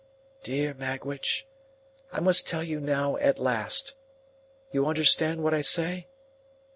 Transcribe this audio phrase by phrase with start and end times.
[0.41, 1.45] "Dear Magwitch,
[2.11, 3.93] I must tell you now, at last.
[4.71, 6.07] You understand what I say?"